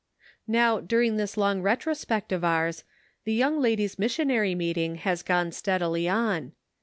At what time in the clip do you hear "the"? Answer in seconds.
3.23-3.33